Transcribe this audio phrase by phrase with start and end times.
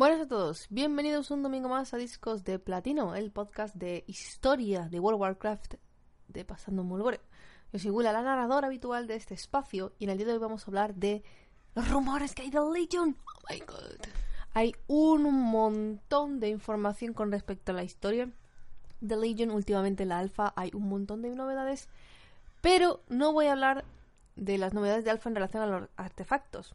[0.00, 4.88] Buenas a todos, bienvenidos un domingo más a Discos de Platino, el podcast de historia
[4.88, 5.74] de World of Warcraft
[6.26, 7.20] de Pasando Mulgore.
[7.70, 10.38] Yo soy Willa, la narradora habitual de este espacio, y en el día de hoy
[10.38, 11.22] vamos a hablar de
[11.74, 13.14] los rumores que hay de Legion.
[13.26, 14.00] Oh my god.
[14.54, 18.30] Hay un montón de información con respecto a la historia
[19.02, 19.50] de Legion.
[19.50, 21.90] Últimamente en la alfa hay un montón de novedades,
[22.62, 23.84] pero no voy a hablar
[24.34, 26.74] de las novedades de alfa en relación a los artefactos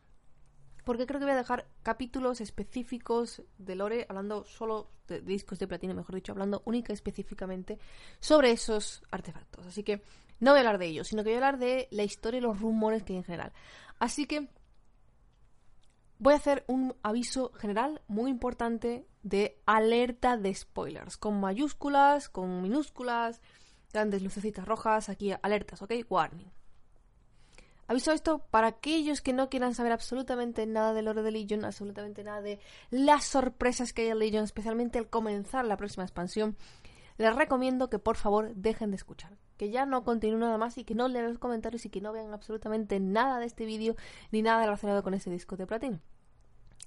[0.86, 5.68] porque creo que voy a dejar capítulos específicos de Lore, hablando solo de discos de
[5.68, 7.80] platino, mejor dicho, hablando única y específicamente
[8.20, 9.66] sobre esos artefactos.
[9.66, 10.04] Así que
[10.40, 12.42] no voy a hablar de ellos, sino que voy a hablar de la historia y
[12.42, 13.52] los rumores que hay en general.
[14.00, 14.48] Así que
[16.20, 22.62] voy a hacer un aviso general muy importante de alerta de spoilers, con mayúsculas, con
[22.62, 23.42] minúsculas,
[23.92, 25.94] grandes lucecitas rojas, aquí alertas, ¿ok?
[26.10, 26.52] Warning.
[27.88, 32.24] Aviso esto para aquellos que no quieran saber absolutamente nada del lore de Legion, absolutamente
[32.24, 36.58] nada de las sorpresas que hay en Legion, especialmente al comenzar la próxima expansión.
[37.18, 40.84] Les recomiendo que por favor dejen de escuchar, que ya no continúen nada más y
[40.84, 43.96] que no lean los comentarios y que no vean absolutamente nada de este vídeo
[44.32, 46.00] ni nada relacionado con este disco de platino.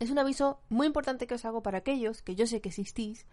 [0.00, 3.26] Es un aviso muy importante que os hago para aquellos que yo sé que existís,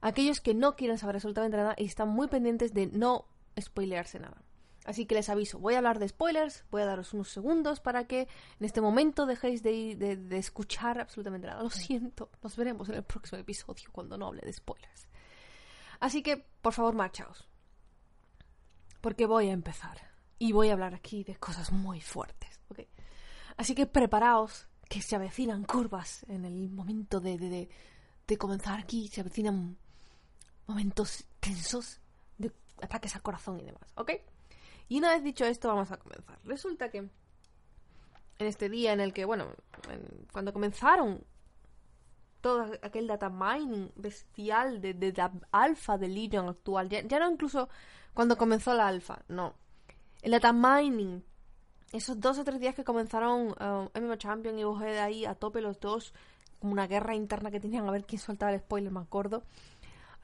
[0.00, 3.26] aquellos que no quieren saber absolutamente nada y están muy pendientes de no
[3.60, 4.42] spoilearse nada.
[4.84, 8.06] Así que les aviso, voy a hablar de spoilers, voy a daros unos segundos para
[8.06, 8.28] que
[8.60, 11.62] en este momento dejéis de, de, escuchar absolutamente nada.
[11.62, 15.08] Lo siento, nos veremos en el próximo episodio cuando no hable de spoilers.
[16.00, 17.48] Así que, por favor, marchaos.
[19.00, 20.12] Porque voy a empezar.
[20.38, 22.60] Y voy a hablar aquí de cosas muy fuertes.
[23.56, 27.68] Así que preparaos, que se avecinan curvas en el momento de, de,
[28.26, 29.08] de comenzar aquí.
[29.08, 29.78] Se avecinan
[30.66, 32.00] momentos tensos
[32.36, 33.92] de ataques al corazón y demás.
[33.94, 34.10] ¿Ok?
[34.88, 36.38] Y una vez dicho esto, vamos a comenzar.
[36.44, 37.10] Resulta que en
[38.38, 39.46] este día en el que, bueno,
[40.32, 41.24] cuando comenzaron
[42.40, 47.68] todo aquel data mining bestial de, de la alfa de Legion actual, ya, no incluso
[48.12, 49.54] cuando comenzó la alfa, no.
[50.22, 51.24] El data mining,
[51.92, 55.60] esos dos o tres días que comenzaron uh, MMO Champion y de ahí a tope
[55.60, 56.12] los dos,
[56.60, 59.42] como una guerra interna que tenían a ver quién soltaba el spoiler, me acuerdo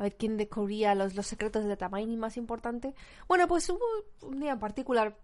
[0.01, 2.95] a ver quién descubría los, los secretos de mining más importante.
[3.29, 3.85] Bueno, pues hubo
[4.23, 5.19] un día en particular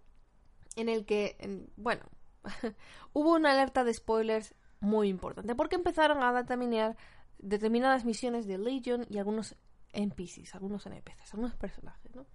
[0.77, 2.03] en el que, bueno,
[3.15, 6.95] hubo una alerta de spoilers muy importante, porque empezaron a dataminear
[7.39, 9.57] determinadas misiones de Legion y algunos
[9.95, 12.27] NPCs, algunos NPCs, algunos personajes, ¿no?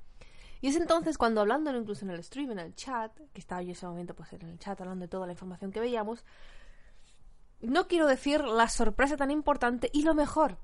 [0.61, 3.69] Y es entonces cuando hablando incluso en el stream, en el chat, que estaba yo
[3.69, 6.25] en ese momento pues en el chat hablando de toda la información que veíamos,
[7.61, 10.57] no quiero decir la sorpresa tan importante y lo mejor,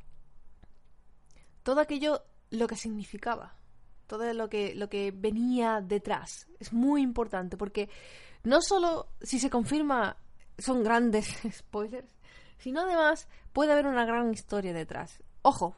[1.68, 3.54] todo aquello lo que significaba,
[4.08, 6.48] todo lo que, lo que venía detrás.
[6.62, 7.90] Es muy importante porque
[8.44, 10.16] no solo si se confirma
[10.58, 12.16] son grandes spoilers,
[12.58, 15.22] sino además puede haber una gran historia detrás.
[15.42, 15.76] Ojo,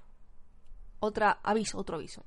[0.99, 2.23] otra aviso, otro aviso.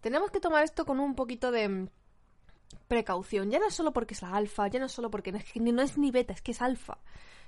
[0.00, 1.88] Tenemos que tomar esto con un poquito de mm,
[2.88, 3.52] precaución.
[3.52, 5.38] Ya no solo porque es la alfa, ya no solo porque no
[5.82, 6.98] es, ni beta, es que es alfa.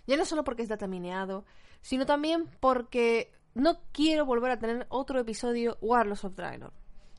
[0.06, 1.45] Ya no solo porque es datamineado,
[1.81, 6.73] sino también porque no quiero volver a tener otro episodio Warlords of Draenor.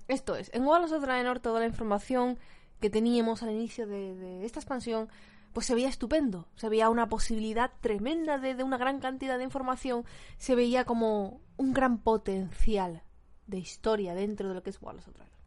[0.07, 2.39] Esto es, en Warlords of Draenor toda la información
[2.79, 5.09] que teníamos al inicio de, esta expansión
[5.51, 10.05] pues se veía estupendo, se veía una posibilidad tremenda de, una gran cantidad de información,
[10.37, 13.03] se veía como un gran potencial
[13.47, 15.37] de historia dentro de lo que es Warlords of Draenor.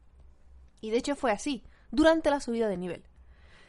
[0.82, 3.04] Y de hecho fue así, durante la subida de nivel.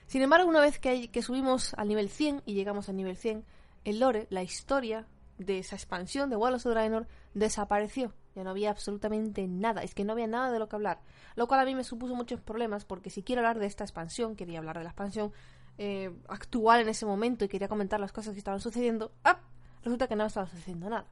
[0.08, 3.46] Sin embargo, una vez que, que subimos al nivel 100 y llegamos al nivel 100,
[3.86, 5.08] el lore, la historia,
[5.46, 8.14] de esa expansión de Wallace of Draenor desapareció.
[8.36, 9.84] Ya no había absolutamente nada.
[9.84, 11.00] Es que no había nada de lo que hablar.
[11.36, 14.36] Lo cual a mí me supuso muchos problemas porque si quiero hablar de esta expansión,
[14.36, 15.32] quería hablar de la expansión
[15.78, 19.40] eh, actual en ese momento y quería comentar las cosas que estaban sucediendo, ¡ah!
[19.84, 21.08] resulta que no estaba sucediendo nada.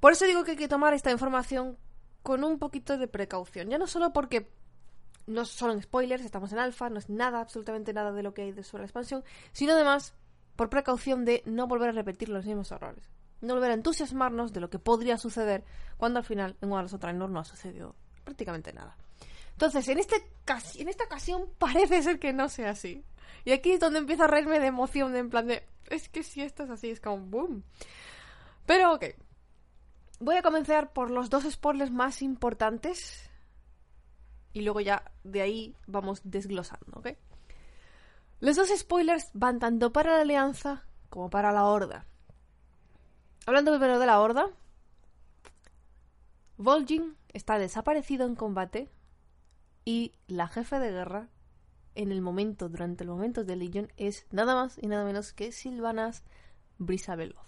[0.00, 1.76] Por eso digo que hay que tomar esta información
[2.22, 3.68] con un poquito de precaución.
[3.68, 4.50] Ya no solo porque
[5.26, 8.62] no son spoilers, estamos en alfa, no es nada, absolutamente nada de lo que hay
[8.64, 9.22] sobre la expansión,
[9.52, 10.14] sino además
[10.60, 13.02] por precaución de no volver a repetir los mismos errores.
[13.40, 15.64] No volver a entusiasmarnos de lo que podría suceder
[15.96, 17.94] cuando al final en una de las otras no ha sucedido
[18.24, 18.94] prácticamente nada.
[19.52, 20.16] Entonces, en, este,
[20.74, 23.02] en esta ocasión parece ser que no sea así.
[23.46, 26.22] Y aquí es donde empiezo a reírme de emoción, de en plan de, es que
[26.22, 27.64] si esto es así, es como boom.
[28.66, 29.04] Pero ok.
[30.18, 33.30] Voy a comenzar por los dos spoilers más importantes.
[34.52, 37.16] Y luego ya de ahí vamos desglosando, ¿ok?
[38.40, 42.06] Los dos spoilers van tanto para la Alianza como para la Horda.
[43.44, 44.46] Hablando primero de la Horda,
[46.56, 48.90] Vol'jin está desaparecido en combate
[49.84, 51.28] y la jefe de guerra
[51.94, 55.52] en el momento, durante el momento de Legion, es nada más y nada menos que
[55.52, 56.22] Silvanas
[56.78, 57.46] Brisa Veloz.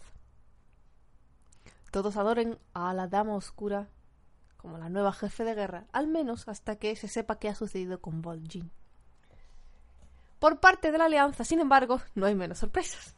[1.90, 3.88] todos adoren a la Dama Oscura
[4.58, 8.02] como la nueva jefe de guerra, al menos hasta que se sepa qué ha sucedido
[8.02, 8.70] con Vol'jin.
[10.42, 13.14] Por parte de la Alianza, sin embargo, no hay menos sorpresas.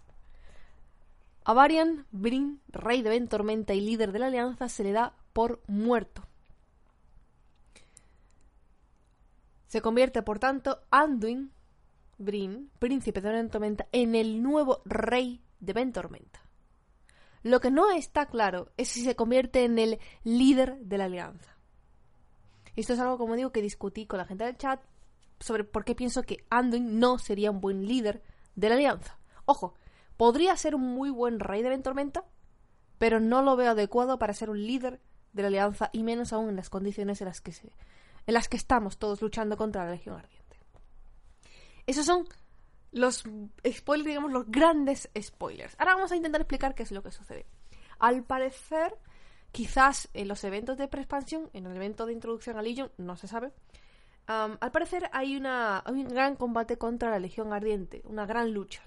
[1.47, 5.63] A Varian Brin, rey de Ventormenta y líder de la Alianza, se le da por
[5.67, 6.23] muerto.
[9.69, 11.51] Se convierte, por tanto, Anduin
[12.19, 16.43] Brin, príncipe de Ventormenta, en el nuevo rey de Ventormenta.
[17.43, 21.57] Lo que no está claro es si se convierte en el líder de la alianza.
[22.77, 24.83] Esto es algo, como digo, que discutí con la gente del chat
[25.41, 28.23] sobre por qué pienso que Anduin no sería un buen líder
[28.55, 29.19] de la alianza.
[29.45, 29.75] Ojo,
[30.17, 32.25] podría ser un muy buen rey de Ventormenta,
[32.99, 35.01] pero no lo veo adecuado para ser un líder
[35.33, 37.73] de la alianza y menos aún en las condiciones en las que se,
[38.27, 40.61] en las que estamos todos luchando contra la Legión Ardiente.
[41.87, 42.27] Esos son
[42.93, 43.25] los
[43.69, 45.75] spoilers, digamos, los grandes spoilers.
[45.79, 47.47] Ahora vamos a intentar explicar qué es lo que sucede.
[47.99, 48.97] Al parecer,
[49.53, 53.29] quizás en los eventos de pre-expansión, en el evento de introducción a Legion, no se
[53.29, 53.53] sabe.
[54.27, 58.83] Al parecer hay, una, un gran combate contra la Legión Ardiente, una gran lucha.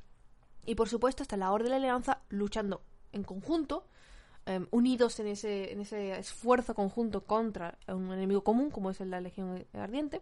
[0.65, 2.81] Y por supuesto está la Orden de la Alianza luchando
[3.11, 3.85] en conjunto,
[4.45, 9.21] em, unidos en ese, en ese esfuerzo conjunto contra un enemigo común como es la
[9.21, 10.21] Legión Ardiente.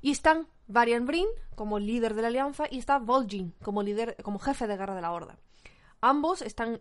[0.00, 4.38] Y están Varian Brin como líder de la alianza y está Vol'jin como líder, como
[4.38, 5.38] jefe de guerra de la Horda.
[6.00, 6.80] Ambos están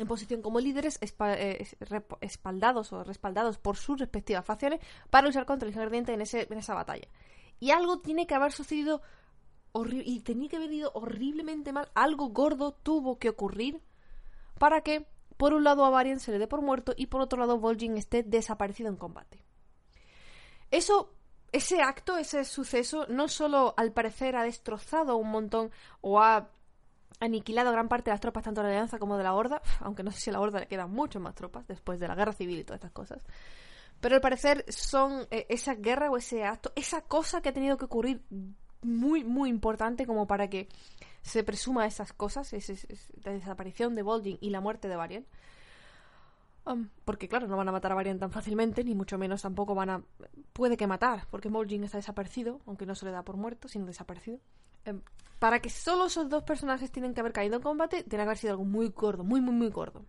[0.00, 1.66] en, posición como líderes eh,
[2.20, 4.80] espaldados o respaldados por sus respectivas facciones
[5.10, 7.08] para luchar contra el Ardiente en, en esa batalla.
[7.58, 9.02] Y algo tiene que haber sucedido
[10.04, 11.90] y tenía que haber ido horriblemente mal.
[11.94, 13.80] Algo gordo tuvo que ocurrir
[14.58, 15.06] para que,
[15.36, 17.96] por un lado, a Varian se le dé por muerto y por otro lado, Vol'jin
[17.96, 19.44] esté desaparecido en combate.
[20.70, 21.14] Eso
[21.52, 25.70] ese acto, ese suceso, no solo al parecer ha destrozado un montón
[26.00, 26.48] o ha
[27.18, 30.02] aniquilado gran parte de las tropas tanto de la Alianza como de la Horda, aunque
[30.02, 32.32] no sé si a la Horda le quedan mucho más tropas después de la guerra
[32.32, 33.24] civil y todas estas cosas.
[34.00, 37.76] Pero al parecer son eh, esa guerra o ese acto, esa cosa que ha tenido
[37.76, 38.22] que ocurrir
[38.82, 40.68] muy, muy importante como para que
[41.22, 42.50] se presuma esas cosas,
[43.24, 45.26] la desaparición de Vol'jin y la muerte de Varian
[47.04, 49.90] porque claro, no van a matar a Varian tan fácilmente, ni mucho menos tampoco van
[49.90, 50.02] a...
[50.52, 53.86] Puede que matar, porque Moljin está desaparecido, aunque no se le da por muerto, sino
[53.86, 54.38] desaparecido.
[54.84, 55.02] Em,
[55.40, 58.38] para que solo esos dos personajes tienen que haber caído en combate, tiene que haber
[58.38, 60.04] sido algo muy gordo, muy, muy, muy gordo.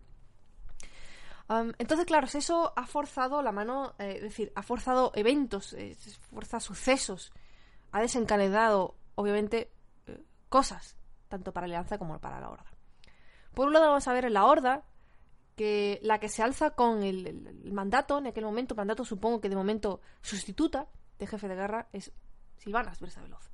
[1.78, 5.96] entonces, claro, eso ha forzado la mano, eh, es decir, ha forzado eventos, eh,
[6.30, 7.32] fuerza sucesos,
[7.92, 9.70] ha desencadenado, obviamente,
[10.06, 10.96] eh, cosas,
[11.28, 12.72] tanto para la Alianza como para la Horda.
[13.54, 14.82] Por un lado, vamos a ver en la Horda
[15.56, 19.56] que la que se alza con el, mandato, en aquel momento, mandato supongo que de
[19.56, 20.88] momento sustituta
[21.18, 22.12] de jefe de guerra, es
[22.56, 23.51] Silvanas Versa Veloz.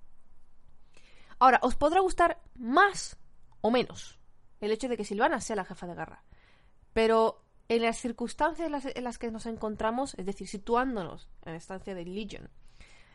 [1.39, 3.17] Ahora, os podrá gustar más
[3.61, 4.19] o menos
[4.61, 6.25] el hecho de que Silvana sea la jefa de guerra,
[6.93, 11.53] pero en las circunstancias en las, en las que nos encontramos, es decir, situándonos en
[11.53, 12.51] la estancia de Legion,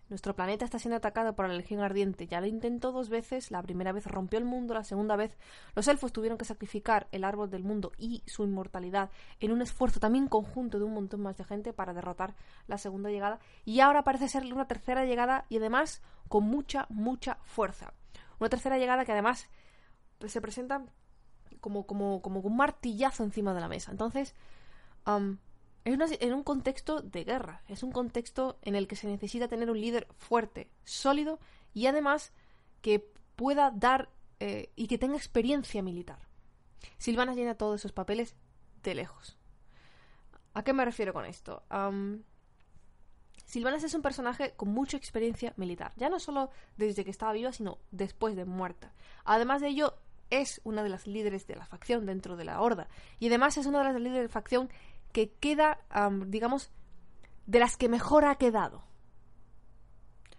[0.09, 2.27] nuestro planeta está siendo atacado por la Legión Ardiente.
[2.27, 3.51] Ya lo intentó dos veces.
[3.51, 5.37] La primera vez rompió el mundo, la segunda vez
[5.75, 9.09] los elfos tuvieron que sacrificar el árbol del mundo y su inmortalidad
[9.39, 12.35] en un esfuerzo también conjunto de un montón más de gente para derrotar
[12.67, 13.39] la segunda llegada.
[13.65, 17.93] Y ahora parece ser una tercera llegada y además con mucha, mucha fuerza.
[18.43, 19.47] Una tercera llegada que además
[20.27, 20.83] se presenta
[21.61, 23.89] como, como, como un martillazo encima de la mesa.
[23.89, 24.35] Entonces,
[25.85, 29.71] es en un contexto de guerra, es un contexto en el que se necesita tener
[29.71, 31.39] un líder fuerte, sólido
[31.73, 32.33] y además
[32.81, 34.09] que pueda dar
[34.41, 36.19] eh, y que tenga experiencia militar.
[36.97, 38.35] Silvana llena todos esos papeles
[38.83, 39.37] de lejos.
[40.53, 41.63] ¿A qué me refiero con esto?
[43.53, 47.51] Silvana es un personaje con mucha experiencia militar, ya no solo desde que estaba viva,
[47.51, 48.91] sino después de muerta.
[49.25, 49.93] Además de ello,
[50.31, 52.87] es una de las líderes de la facción dentro de la Horda,
[53.19, 54.71] y además es una de las líderes de la facción
[55.11, 55.77] que queda,
[56.25, 56.71] digamos,
[57.45, 58.85] de las que mejor ha quedado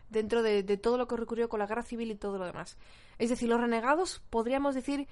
[0.08, 2.76] dentro de, todo lo que ocurrió con la guerra civil y todo lo demás.
[3.18, 5.06] Es decir, los renegados podríamos decir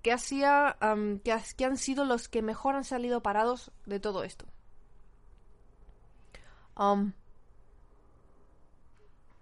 [0.00, 0.78] que, hacía,
[1.22, 4.46] que, han sido los que mejor han salido parados de todo esto.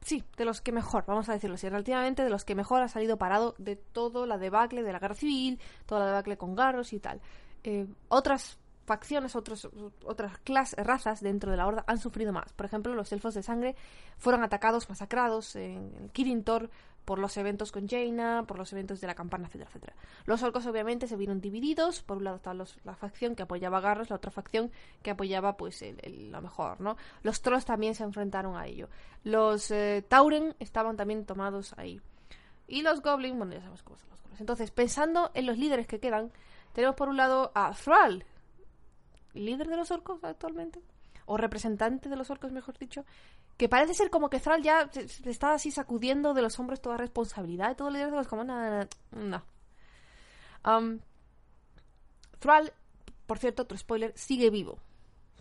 [0.03, 2.89] Sí, de los que mejor, vamos a decirlo así, relativamente de los que mejor ha
[2.89, 6.93] salido parado de todo la debacle de la guerra civil, toda la debacle con Garros
[6.93, 7.21] y tal.
[7.65, 8.59] Eh, otras
[8.89, 9.69] facciones, otros,
[10.05, 12.53] otras clases, razas dentro de la Horda han sufrido más.
[12.55, 13.77] Por ejemplo, los elfos de sangre
[14.17, 16.71] fueron atacados, masacrados en, Kirin Tor
[17.09, 19.95] por los eventos con Jaina, por los eventos de la campana, etcétera, etcétera.
[20.27, 23.81] Los orcos obviamente se vieron divididos, por un lado estaba la facción que apoyaba a
[23.81, 24.71] Garros, la otra facción
[25.03, 26.99] que apoyaba pues el, lo mejor, ¿no?
[27.23, 28.91] Los trolls también se enfrentaron a ello.
[29.25, 31.99] Los eh, Tauren estaban también tomados ahí.
[32.67, 34.41] Y los Goblins, bueno, ya sabemos cómo son los Goblins.
[34.43, 36.31] Entonces, pensando en los líderes que quedan,
[36.75, 38.23] tenemos por un lado a Thrall,
[39.33, 40.83] líder de los orcos actualmente,
[41.25, 43.07] o representante de los orcos, mejor dicho,
[43.59, 46.97] que parece ser como que Thrall ya se, está así sacudiendo de los hombres toda
[46.97, 48.87] responsabilidad y todo de los como no.
[49.11, 49.43] no.
[50.65, 51.01] Um,
[52.39, 52.73] Thrall,
[53.27, 54.79] por cierto, otro spoiler, sigue vivo.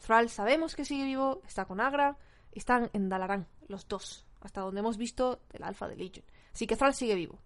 [0.03, 2.17] Thrall sabemos que sigue vivo, está con Agra,
[2.51, 6.25] están en Dalaran, los dos, hasta donde hemos visto el alfa de Legion.
[6.51, 7.37] Así que Thrall sigue vivo.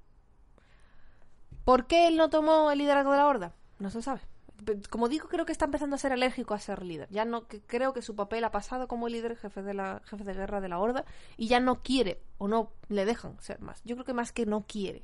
[1.66, 3.56] ¿Por qué él no tomó el liderazgo de la horda?
[3.78, 4.22] No se sabe.
[4.89, 7.10] Como digo, creo que está empezando a ser alérgico a ser líder.
[7.10, 10.34] Ya no creo que su papel ha pasado como líder, jefe de la jefe de
[10.34, 11.06] guerra de la horda,
[11.38, 13.82] y ya no quiere o no le dejan ser más.
[13.84, 15.03] Yo creo que más que no quiere.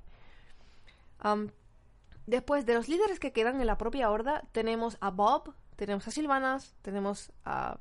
[2.26, 6.12] después de los líderes que quedan en la propia horda, tenemos a Bob, tenemos a
[6.12, 7.78] Silvanas, tenemos a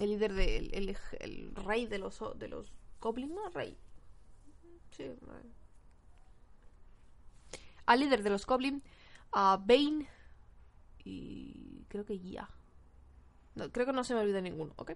[0.00, 3.76] el líder del el, rey de los de los goblins, no rey.
[4.90, 5.10] Sí,
[7.86, 8.82] al líder de los Goblin,
[9.34, 10.08] a Bane
[11.04, 12.48] y creo que ya.
[13.72, 14.92] creo que no se me olvida ninguno, ¿ok?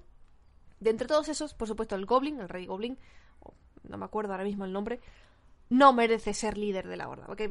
[0.81, 2.99] De entre todos esos, por supuesto, el Goblin, el Rey Goblin,
[3.83, 5.01] no me acuerdo ahora mismo el nombre,
[5.71, 7.43] no merece ser líder de la horda, ¿ok?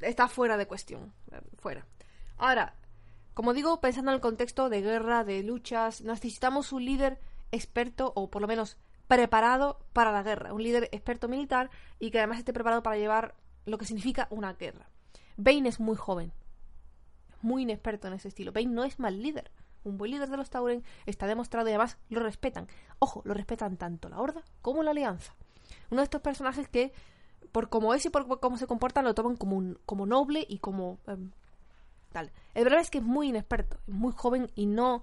[0.00, 1.12] Está fuera de cuestión,
[1.58, 1.86] fuera.
[2.36, 2.74] Ahora,
[3.32, 7.18] como digo, pensando en el contexto de guerra, de luchas, necesitamos un líder
[7.50, 8.76] experto o por lo menos
[9.08, 13.34] preparado para la guerra, un líder experto militar y que además esté preparado para llevar
[13.64, 14.88] lo que significa una guerra.
[15.36, 16.32] Bane es muy joven,
[17.40, 18.52] muy inexperto en ese estilo.
[18.52, 19.50] Bane no es mal líder.
[19.84, 22.68] Un buen líder de los Tauren está demostrado y además lo respetan.
[23.00, 25.34] Ojo, lo respetan tanto la Horda como la Alianza.
[25.90, 26.92] Uno de estos personajes que,
[27.50, 30.58] por cómo es y por cómo se comportan, lo toman como, un, como noble y
[30.58, 31.32] como em,
[32.12, 32.30] tal.
[32.54, 35.02] El verdad es que es muy inexperto, es muy joven y no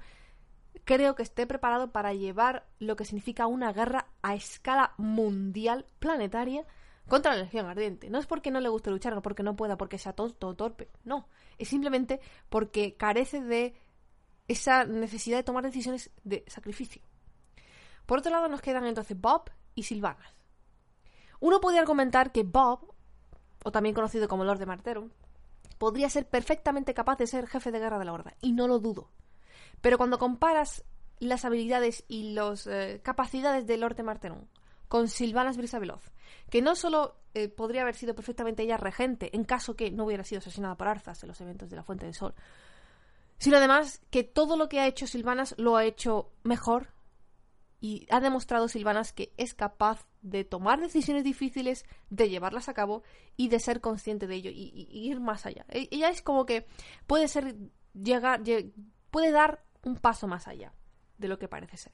[0.85, 6.65] creo que esté preparado para llevar lo que significa una guerra a escala mundial, planetaria,
[7.09, 8.09] contra la Legión Ardiente.
[8.09, 10.55] No es porque no le guste luchar, no porque no pueda, porque sea tonto o
[10.55, 10.89] torpe.
[11.03, 11.27] No.
[11.57, 13.75] Es simplemente porque carece de
[14.47, 17.01] esa necesidad de tomar decisiones de sacrificio.
[18.05, 20.33] Por otro lado, nos quedan entonces Bob y Silvanas.
[21.39, 22.93] Uno podría argumentar que Bob,
[23.63, 25.09] o también conocido como Lord de Martero,
[25.77, 28.79] podría ser perfectamente capaz de ser jefe de guerra de la Horda, y no lo
[28.79, 29.09] dudo.
[29.81, 30.83] Pero cuando comparas
[31.19, 34.47] las habilidades y las eh, capacidades de Lord de Martero
[34.87, 36.11] con Silvanas Brisaveloz,
[36.49, 40.23] que no solo eh, podría haber sido perfectamente ella regente en caso que no hubiera
[40.23, 42.33] sido asesinada por Arzas en los eventos de la Fuente del Sol,
[43.37, 46.93] sino además que todo lo que ha hecho Silvanas lo ha hecho mejor
[47.81, 53.03] y ha demostrado Silvanas que es capaz de tomar decisiones difíciles, de llevarlas a cabo
[53.37, 55.65] y de ser consciente de ello y, ir más allá.
[55.69, 56.65] E, ella es como que
[57.07, 57.55] puede ser
[57.93, 58.41] llegar,
[59.11, 60.73] puede dar un paso más allá
[61.17, 61.93] de lo que parece ser.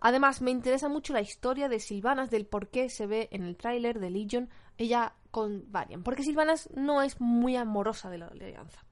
[0.00, 3.56] Además, me interesa mucho la historia de Silvanas, del por qué se ve en el
[3.56, 6.02] tráiler de Legion ella con Varian.
[6.02, 8.84] Porque Silvanas no es muy amorosa de la alianza.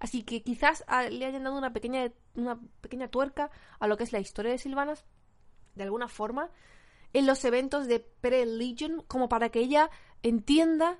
[0.00, 4.12] Así que quizás le hayan dado una pequeña, una pequeña tuerca a lo que es
[4.12, 5.06] la historia de Silvanas,
[5.74, 6.50] de alguna forma,
[7.12, 9.90] en los eventos de pre-Legion, como para que ella
[10.22, 10.98] entienda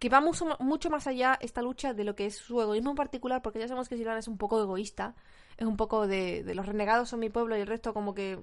[0.00, 3.42] que va mucho, más allá esta lucha de lo que es su egoísmo en particular,
[3.42, 5.14] porque ya sabemos que Silvana es un poco egoísta,
[5.58, 8.38] es un poco de, los renegados son mi pueblo y el resto como que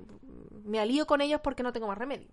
[0.64, 2.28] me alío con ellos porque no tengo más remedio.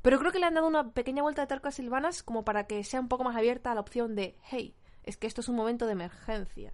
[0.00, 2.66] Pero creo que le han dado una pequeña vuelta de terco a Silvanas como para
[2.66, 5.50] que sea un poco más abierta a la opción de, hey, es que esto es
[5.50, 6.72] un momento de emergencia.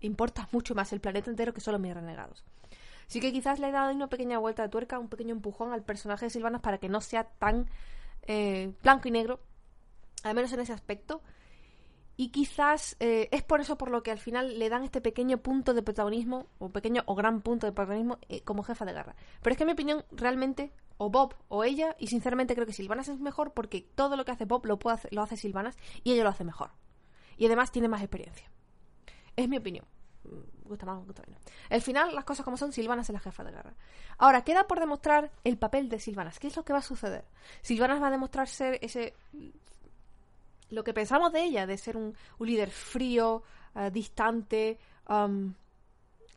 [0.00, 2.44] Importa mucho más el planeta entero que solo mis renegados.
[3.08, 5.82] Así que quizás le he dado una pequeña vuelta de tuerca, un pequeño empujón al
[5.82, 7.70] personaje de Silvanas para que no sea tan
[8.26, 9.40] eh, blanco y negro
[10.22, 11.22] al menos en ese aspecto.
[12.16, 15.38] Y quizás eh, es por eso por lo que al final le dan este pequeño
[15.38, 19.16] punto de protagonismo, o pequeño o gran punto de protagonismo eh, como jefa de guerra.
[19.42, 22.74] Pero es que en mi opinión, realmente, o Bob o ella, y sinceramente creo que
[22.74, 26.12] Silvanas es mejor porque todo lo que hace Bob lo, puede lo hace Silvanas y
[26.12, 26.70] ella lo hace mejor.
[27.38, 28.50] Y además tiene más experiencia.
[29.34, 29.86] Es mi opinión.
[30.24, 31.42] Mm, gusta más, gusta menos.
[31.70, 33.74] Al final, las cosas como son, Silvanas es la jefa de guerra.
[34.18, 36.38] Ahora, queda por demostrar el papel de Silvanas.
[36.38, 37.24] ¿Qué es lo que va a suceder?
[37.62, 39.14] Silvanas va a demostrar ser ese
[40.72, 43.42] lo que pensamos de ella, de ser un, líder frío,
[43.76, 44.78] eh, distante,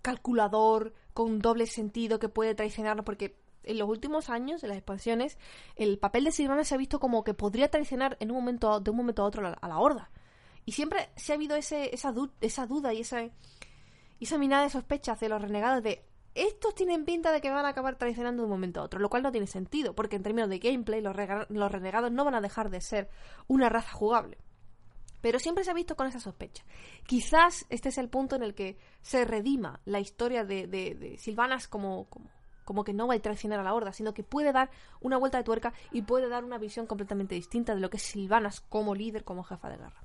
[0.02, 5.38] calculador, con doble sentido que puede traicionarnos, porque en los últimos años, en las expansiones,
[5.78, 8.92] el papel de Silvana se ha visto como que podría traicionar en un momento, de
[8.92, 10.12] un momento a otro a la, horda.
[10.66, 13.22] Y siempre se ha habido ese, esa, esa duda y esa,
[14.20, 16.04] esa minada de sospecha hacia los renegados de
[16.36, 19.10] estos tienen pinta de que van a acabar traicionando de un momento a otro, lo
[19.10, 22.70] cual no tiene sentido, porque en términos de gameplay los, renegados no van a dejar
[22.70, 23.10] de ser
[23.48, 24.38] una raza jugable.
[25.22, 26.64] Pero siempre se ha visto con esa sospecha.
[27.08, 31.68] Quizás este es el punto en el que se redima la historia de, de, Silvanas
[31.68, 32.30] como, como,
[32.64, 35.38] como, que no va a traicionar a la horda, sino que puede dar una vuelta
[35.40, 38.94] de tuerca y puede dar una visión completamente distinta de lo que es Silvanas como
[38.94, 40.04] líder, como jefa de guerra.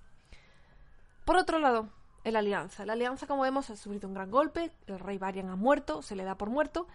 [1.24, 1.90] Por otro lado,
[2.24, 2.84] en la alianza.
[2.84, 6.16] La alianza, como vemos, ha sufrido un gran golpe, el rey Varian ha muerto, se
[6.16, 6.86] le da por muerto,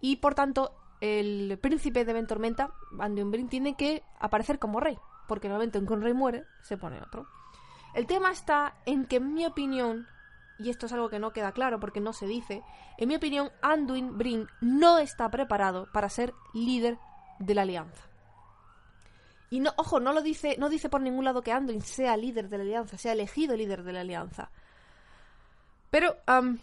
[0.00, 4.96] y por tanto el príncipe de Ventormenta, Anduin Brin, tiene que aparecer como rey,
[5.26, 7.26] porque en el momento en que un rey muere, se pone otro.
[7.94, 10.06] El tema está en que, en mi opinión,
[10.58, 12.62] y esto es algo que no queda claro porque no se dice,
[12.98, 16.98] en mi opinión, Anduin Brin no está preparado para ser líder
[17.40, 18.02] de la alianza.
[19.50, 22.48] Y no, ojo, no lo dice, no dice por ningún lado que Anduin sea líder
[22.48, 24.50] de la alianza, sea elegido líder de la alianza.
[25.92, 26.58] Pero, en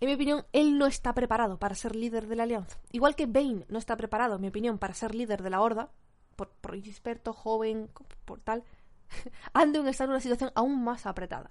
[0.00, 2.78] mi opinión, él no está preparado para ser líder de la alianza.
[2.92, 5.90] Igual que Bane no está preparado, en mi opinión, para ser líder de la Horda,
[6.36, 7.90] por, por experto, joven,
[8.24, 8.62] por tal.
[9.54, 11.50] Anduin está en una situación aún más apretada.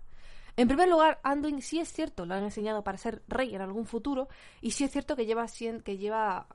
[0.56, 3.86] En primer lugar, Anduin sí es cierto, lo han enseñado para ser rey en algún
[3.86, 4.30] futuro,
[4.62, 5.46] y sí es cierto que lleva,
[5.84, 6.48] que lleva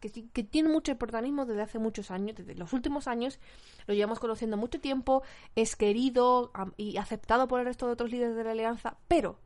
[0.00, 3.38] que, tiene mucho protagonismo desde hace muchos años, desde los últimos años,
[3.86, 5.22] lo llevamos conociendo mucho tiempo,
[5.54, 9.38] es querido y aceptado por el resto de otros líderes de la alianza, pero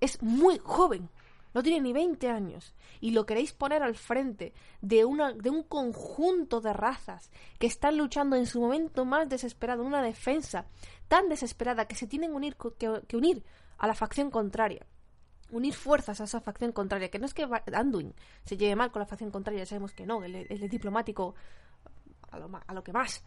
[0.00, 1.08] es muy joven,
[1.54, 5.62] no tiene ni 20 años, y lo queréis poner al frente de, una, de un
[5.62, 10.66] conjunto de razas que están luchando en su momento más desesperado, una defensa
[11.08, 13.42] tan desesperada que se tienen unir, que unir
[13.78, 14.86] a la facción contraria
[15.50, 17.10] unir fuerzas a esa facción contraria.
[17.10, 20.06] Que no es que Anduin se lleve mal con la facción contraria, ya sabemos que
[20.06, 21.34] no, él, es diplomático
[22.30, 23.24] a lo, a lo, que más.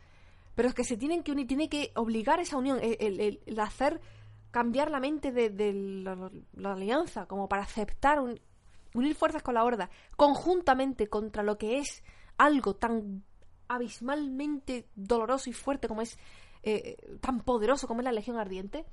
[0.56, 4.02] Pero es que se tienen que unir, tiene que obligar esa unión, el, hacer
[4.52, 5.74] cambiar la mente de,
[6.54, 8.20] la, alianza, como para aceptar
[8.94, 12.04] unir fuerzas con la horda, conjuntamente contra lo que es
[12.38, 13.24] algo tan
[13.68, 16.18] abismalmente doloroso y fuerte como es,
[16.64, 18.86] eh, tan poderoso como es la Legión Ardiente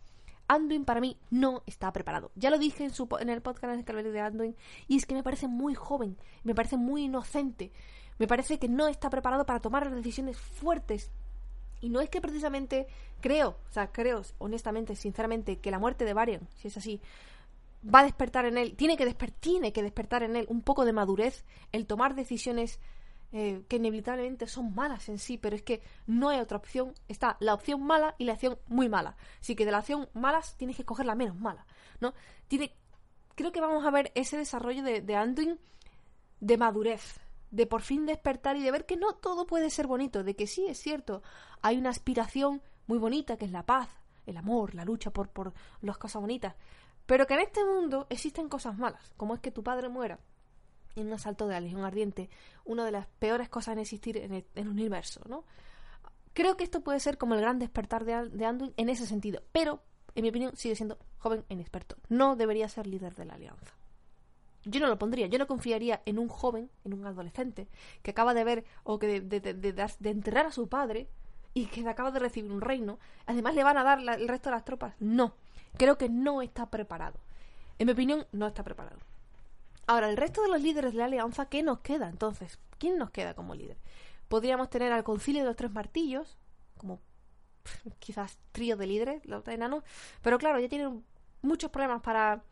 [0.48, 2.30] Anduin para mí no está preparado.
[2.34, 4.56] Ya lo dije en, su, en el podcast de Anduin
[4.88, 7.72] y es que me parece muy joven, me parece muy inocente,
[8.18, 11.10] me parece que no está preparado para tomar decisiones fuertes.
[11.80, 12.86] Y no es que precisamente
[13.20, 17.00] creo, o sea, creo honestamente, sinceramente, que la muerte de Varian, si es así,
[17.82, 20.92] va a despertar en él, tiene que, tiene que despertar en él un poco de
[20.92, 22.80] madurez, el tomar decisiones
[23.38, 26.94] eh, que inevitablemente son malas en sí, pero es que no hay otra opción.
[27.06, 29.18] Está la opción mala y la opción muy mala.
[29.42, 31.66] Así que de la opción malas tienes que coger la menos mala,
[32.00, 32.14] ¿no?
[32.48, 32.74] Tiene,
[33.34, 35.60] creo que vamos a ver ese desarrollo de, de Anduin
[36.40, 37.20] de madurez,
[37.50, 40.46] de por fin despertar y de ver que no todo puede ser bonito, de que
[40.46, 41.22] sí es cierto,
[41.60, 43.90] hay una aspiración muy bonita que es la paz,
[44.24, 46.54] el amor, la lucha por, por las cosas bonitas,
[47.04, 50.20] pero que en este mundo existen cosas malas, como es que tu padre muera,
[50.96, 52.28] en un asalto de la Legión Ardiente,
[52.64, 55.44] una de las peores cosas en existir en el, universo, ¿no?
[56.32, 59.42] Creo que esto puede ser como el gran despertar de, de Anduin en ese sentido,
[59.52, 59.82] pero,
[60.14, 61.96] en mi opinión, sigue siendo joven e inexperto.
[62.08, 63.74] No debería ser líder de la alianza.
[64.64, 67.68] Yo no lo pondría, yo no confiaría en un joven, en un adolescente,
[68.02, 71.08] que acaba de ver o que de, de, enterrar a su padre
[71.54, 72.98] y que acaba de recibir un reino.
[73.26, 74.94] Además, le van a dar el resto de las tropas.
[74.98, 75.36] No,
[75.78, 77.20] creo que no está preparado.
[77.78, 78.98] En mi opinión, no está preparado.
[79.86, 82.58] Ahora, el resto de los líderes de la alianza, ¿qué nos queda entonces?
[82.78, 83.78] ¿Quién nos queda como líder?
[84.28, 86.36] Podríamos tener al concilio de los tres martillos,
[86.76, 87.00] como
[87.98, 89.84] quizás trío de líderes, los enanos,
[90.22, 91.04] pero claro, ya tienen
[91.42, 92.42] muchos problemas para,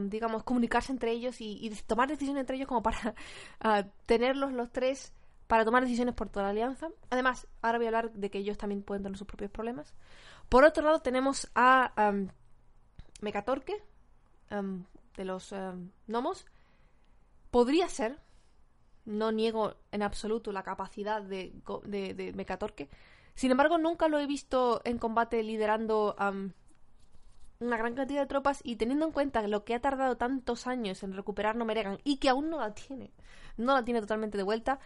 [0.00, 3.14] digamos, comunicarse entre ellos y, tomar decisiones entre ellos como para
[3.64, 5.12] uh, tenerlos los tres
[5.46, 6.88] para tomar decisiones por toda la alianza.
[7.10, 9.94] Además, ahora voy a hablar de que ellos también pueden tener sus propios problemas.
[10.48, 12.28] Por otro lado, tenemos a um,
[13.20, 13.74] Mecatorque,
[15.16, 15.54] de los
[16.06, 16.46] gnomos,
[17.54, 18.18] Podría ser,
[19.04, 21.52] no niego en absoluto la capacidad de,
[21.84, 22.88] de, Mecatorque.
[23.36, 26.16] Sin embargo, nunca lo he visto en combate liderando
[27.60, 31.04] una gran cantidad de tropas y teniendo en cuenta lo que ha tardado tantos años
[31.04, 33.12] en recuperar Nomeregan y que aún no la tiene,
[33.56, 34.80] no la tiene totalmente de vuelta.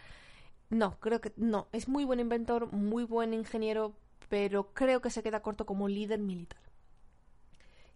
[0.69, 1.69] No, creo que no.
[1.73, 3.97] Es muy buen inventor, muy buen ingeniero,
[4.29, 6.61] pero creo que se queda corto como líder militar.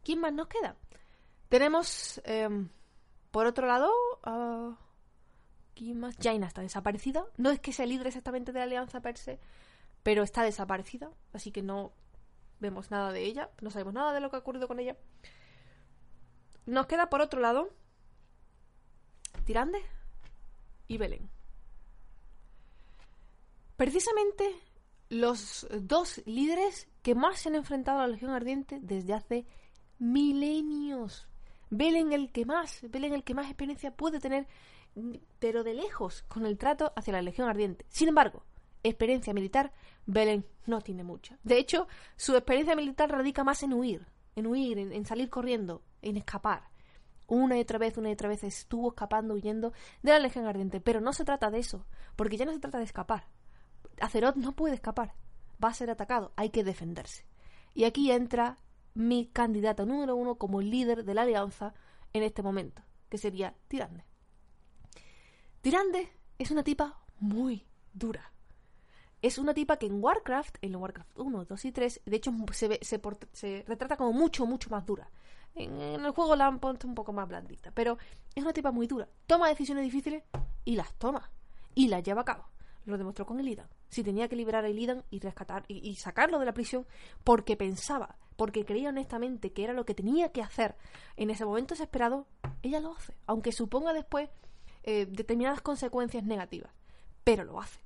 [0.02, 0.76] ¿Quién más nos queda?
[1.50, 2.70] Tenemos em,
[3.32, 3.90] por otro lado,
[4.26, 4.76] uh,
[5.74, 6.16] ¿quién más?
[6.22, 7.24] Jaina está desaparecida.
[7.36, 9.40] No es que sea líder exactamente de la alianza per se,
[10.04, 11.92] pero está desaparecida, así que no
[12.60, 14.96] vemos nada de ella, no sabemos nada de lo que ha ocurrido con ella.
[16.66, 17.70] Nos queda por otro lado
[19.44, 19.80] Tirande
[20.86, 21.28] y Belén.
[23.76, 24.54] Precisamente
[25.08, 29.46] los dos líderes que más se han enfrentado a la Legión Ardiente desde hace
[29.98, 31.26] milenios.
[31.74, 34.46] Belen el que más, Belen el que más experiencia puede tener,
[35.38, 37.86] pero de lejos, con el trato hacia la Legión Ardiente.
[37.88, 38.42] Sin embargo,
[38.82, 39.72] experiencia militar,
[40.04, 41.38] Belen no tiene mucha.
[41.42, 44.06] De hecho, su experiencia militar radica más en huir,
[44.36, 46.64] en huir, en, salir corriendo, en escapar.
[47.26, 50.82] Una y otra vez, una y otra vez estuvo escapando, huyendo de la Legión Ardiente.
[50.82, 53.28] Pero no se trata de eso, porque ya no se trata de escapar.
[53.98, 55.14] Azeroth no puede escapar,
[55.62, 57.24] va a ser atacado, hay que defenderse.
[57.72, 58.58] Y aquí entra
[58.94, 61.74] mi candidata número uno como líder de la alianza
[62.12, 64.04] en este momento, que sería Tirande.
[65.60, 68.32] Tirande es una tipa muy dura.
[69.22, 73.64] Es una tipa que en Warcraft, en Warcraft 1, 2 y 3, de hecho se,
[73.68, 75.08] retrata como mucho, mucho más dura.
[75.54, 77.98] En, el juego la han puesto un poco más blandita, pero
[78.34, 79.08] es una tipa muy dura.
[79.26, 80.24] Toma decisiones difíciles
[80.64, 81.30] y las toma.
[81.74, 82.48] Y las lleva a cabo.
[82.84, 83.68] Lo demostró con el Idan.
[83.88, 86.86] Si tenía que liberar a Idan y rescatar y sacarlo de la prisión
[87.22, 90.76] porque pensaba, porque creía honestamente que era lo que tenía que hacer
[91.16, 92.26] en ese momento desesperado,
[92.62, 93.14] ella lo hace.
[93.26, 94.30] Aunque suponga después
[94.84, 96.72] eh, determinadas consecuencias negativas.
[97.24, 97.80] Pero lo hace.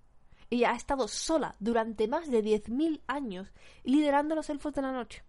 [0.48, 3.48] Ella ha estado sola durante más de 10.000 años
[3.82, 5.24] liderando los elfos de la noche,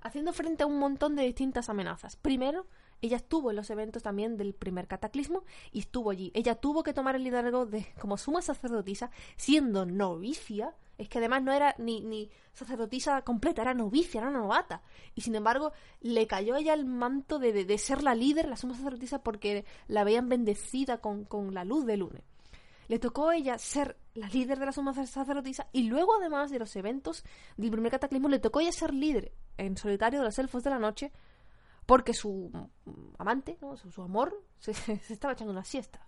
[0.00, 2.16] haciendo frente a un montón de distintas amenazas.
[2.16, 2.66] Primero,
[3.02, 6.30] ella estuvo en los eventos también del primer cataclismo y estuvo allí.
[6.34, 10.74] Ella tuvo que tomar el liderazgo de, como suma sacerdotisa, siendo novicia.
[10.98, 14.82] Es que además no era ni, ni sacerdotisa completa, era novicia, era novata.
[15.16, 18.76] Y sin embargo, le cayó ella el manto de, de, ser la líder, la suma
[18.76, 22.22] sacerdotisa, porque la veían bendecida con, con la luz de lunes.
[22.86, 26.58] Le tocó a ella ser la líder de la suma sacerdotisa y luego además de
[26.58, 27.24] los eventos
[27.56, 30.70] del primer cataclismo le tocó a ella ser líder en solitario de los elfos de
[30.70, 31.10] la noche
[31.86, 32.50] porque su
[33.18, 33.58] amante,
[33.90, 34.72] su, amor, se,
[35.12, 36.06] estaba echando una siesta.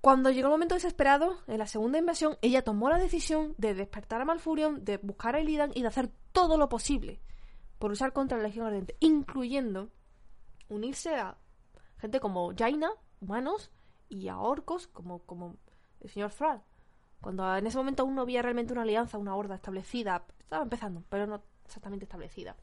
[0.00, 4.20] Cuando llegó el momento desesperado, en la segunda invasión, ella tomó la decisión de despertar
[4.20, 7.20] a Malfurion, de buscar a Illidan y de hacer todo lo posible
[7.78, 9.90] por usar contra la Legión Ardiente, incluyendo
[10.68, 11.36] unirse a
[11.98, 13.72] gente como Jaina, humanos,
[14.08, 15.56] y a orcos, como, como
[16.00, 16.62] el señor Thrall.
[17.20, 21.02] Cuando en ese momento aún no había realmente una alianza, una horda establecida, estaba empezando,
[21.08, 22.56] pero no exactamente establecida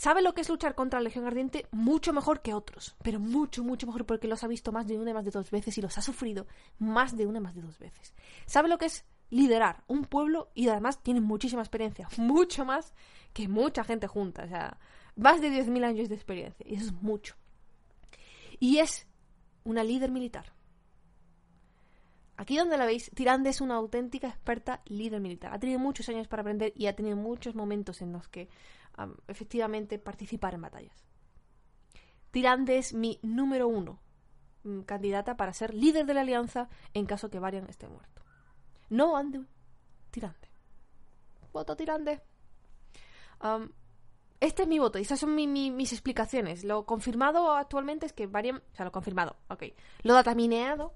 [0.00, 3.62] sabe lo que es luchar contra la Legión Ardiente mucho mejor que otros, pero mucho,
[3.62, 5.82] mucho mejor porque los ha visto más de una y más de dos veces y
[5.82, 6.46] los ha sufrido
[6.78, 8.14] más de una y más de dos veces.
[8.46, 12.94] Sabe lo que es liderar un pueblo y además tiene muchísima experiencia, mucho más
[13.34, 14.78] que mucha gente junta, o sea,
[15.16, 17.34] más de 10.000 años de experiencia, y eso es mucho.
[18.58, 19.06] Y es
[19.64, 20.54] una líder militar.
[22.38, 25.52] Aquí donde la veis, Tirande es una auténtica experta líder militar.
[25.52, 28.48] Ha tenido muchos años para aprender y ha tenido muchos momentos en los que
[29.28, 31.04] efectivamente participar en batallas.
[32.30, 34.00] Tirande es mi número uno
[34.62, 38.22] mm, candidata para ser líder de la alianza en caso que Varian esté muerto.
[38.88, 39.48] No Anduin,
[40.10, 40.48] Tirande.
[41.52, 42.20] Voto Tirande.
[44.40, 46.64] este es mi voto y esas son mis explicaciones.
[46.64, 48.56] Lo confirmado actualmente es que Varian.
[48.56, 49.64] O sea, lo confirmado, ok.
[50.02, 50.94] Lo datamineado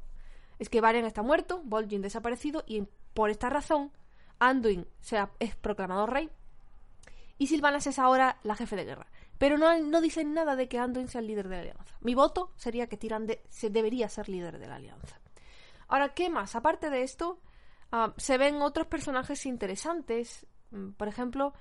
[0.59, 3.93] es que Varian está muerto, Vol'jin desaparecido y por esta razón
[4.39, 6.31] Anduin se es proclamado rey
[7.39, 9.07] y Silvanas es ahora la jefe de guerra.
[9.39, 11.97] Pero no, no dicen nada de que Anduin sea el líder de la alianza.
[12.01, 15.21] Mi voto sería que Tirande se debería ser líder de la alianza.
[15.89, 16.55] Ahora, ¿qué más?
[16.55, 17.41] Aparte de esto,
[17.93, 20.47] ah, se ven otros personajes interesantes.
[20.71, 21.53] Mm, por ejemplo,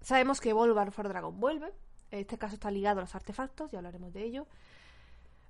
[0.00, 1.72] sabemos que Volvar for Dragon vuelve.
[2.10, 4.46] En este caso está ligado a los artefactos, ya hablaremos de ello.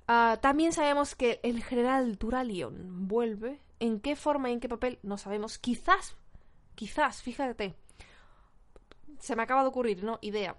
[0.08, 3.60] Ah, también sabemos que el general Turalion vuelve.
[3.80, 4.98] ¿En qué forma y en qué papel?
[5.02, 5.58] No sabemos.
[5.58, 6.16] Quizás,
[6.74, 7.74] quizás, fíjate,
[9.22, 10.18] se me acaba de ocurrir, ¿no?
[10.20, 10.56] Idea.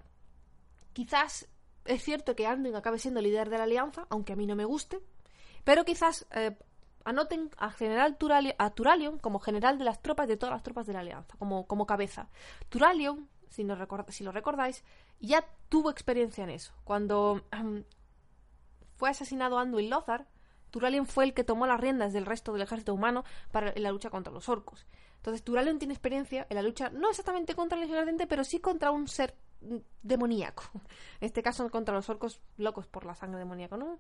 [0.94, 1.50] Quizás
[1.84, 4.64] es cierto que Anduin acabe siendo líder de la alianza, aunque a mí no me
[4.64, 5.02] guste,
[5.66, 6.58] pero quizás eh,
[7.04, 8.16] anoten a general
[8.58, 11.68] a Turalion como general de las tropas de todas las tropas de la alianza, como,
[11.68, 12.30] como cabeza.
[12.70, 13.76] Turalion, si, no
[14.08, 14.86] si lo recordáis,
[15.20, 16.74] ya tuvo experiencia en eso.
[16.86, 17.44] Cuando
[18.96, 20.26] fue asesinado Anduin Lothar,
[20.72, 24.10] Turalion fue el que tomó las riendas del resto del ejército humano para la lucha
[24.10, 24.88] contra los orcos.
[25.24, 28.92] Entonces, Turalion tiene experiencia en la lucha, no exactamente contra el Legión pero sí contra
[28.92, 29.34] un ser
[30.02, 30.64] demoníaco.
[31.22, 34.00] En este caso, contra los orcos locos por la sangre demoníaca, ¿no?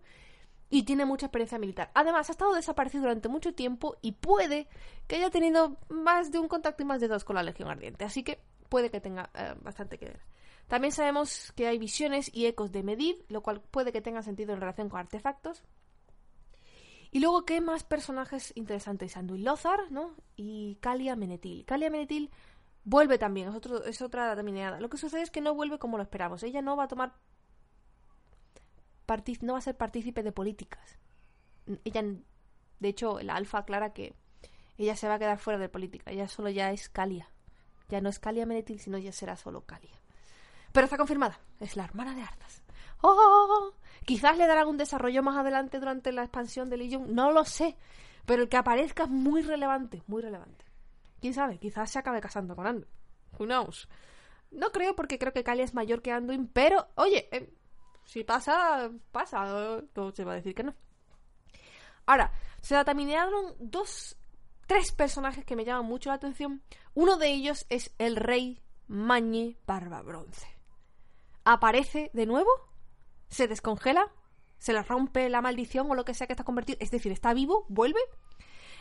[0.69, 1.91] Y tiene mucha experiencia militar.
[1.93, 4.67] Además, ha estado desaparecido durante mucho tiempo y puede
[5.07, 8.03] que haya tenido más de un contacto y más de dos con la Legión Ardiente.
[8.03, 10.19] Así que puede que tenga eh, bastante que ver.
[10.67, 14.53] También sabemos que hay visiones y ecos de Medivh, lo cual puede que tenga sentido
[14.53, 15.63] en relación con artefactos.
[17.13, 19.15] Y luego, ¿qué más personajes interesantes?
[19.17, 20.15] Anduin Lothar, ¿no?
[20.36, 21.63] Y Kalia Menetil.
[21.63, 22.32] Kalia Menetil
[22.86, 24.80] vuelve también, es, otro, es otra dominada.
[24.80, 26.41] Lo que sucede es que no vuelve como lo esperamos.
[26.41, 27.13] Ella no va a tomar.
[29.41, 30.97] no va a ser partícipe de políticas.
[31.86, 32.04] Ella,
[32.80, 34.15] de hecho, la alfa aclara que
[34.80, 36.10] ella se va a quedar fuera de política.
[36.10, 37.30] Ella solo ya es Kalia.
[37.89, 40.02] Ya no es Kalia Menetil, sino ya será solo Kalia.
[40.71, 41.39] Pero está confirmada.
[41.60, 42.62] Es la hermana de Arthas.
[43.06, 43.74] ¡Oh!
[44.06, 47.78] Quizás le darán un desarrollo más adelante durante la expansión de Legion, no lo sé.
[48.26, 50.66] Pero el que aparezca es muy relevante, muy relevante.
[51.20, 51.60] ¿Quién sabe?
[51.60, 52.88] Quizás se acabe casando con Anduin.
[53.38, 53.89] Who knows?
[54.52, 57.54] No creo porque creo que Kalia es mayor que Anduin, pero oye, eh,
[58.06, 59.82] si pasa, pasa.
[59.96, 60.74] No se va a decir que no.
[62.06, 64.18] Ahora, se determinaron dos
[64.68, 66.62] tres personajes que me llaman mucho la atención.
[66.94, 70.48] Uno de ellos es el rey Mañi Barba Bronce.
[71.44, 72.50] Aparece de nuevo,
[73.34, 74.12] se descongela,
[74.58, 77.34] se le rompe la maldición o lo que sea que está convertido, es decir, está
[77.34, 78.00] vivo, vuelve.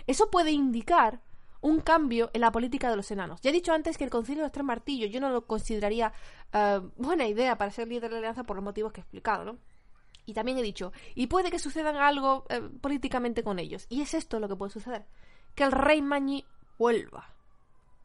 [0.07, 1.21] Eso puede indicar
[1.61, 3.41] un cambio en la política de los enanos.
[3.41, 6.12] Ya he dicho antes que el Concilio de los Tres Martillos yo no lo consideraría
[6.53, 9.45] eh, buena idea para ser líder de la alianza por los motivos que he explicado,
[9.45, 9.59] ¿no?
[10.27, 13.87] Y también he dicho, y puede que sucedan algo eh, políticamente con ellos.
[13.88, 15.07] Y es esto lo que puede suceder.
[15.55, 16.45] Que el rey Mañi
[16.79, 17.35] vuelva.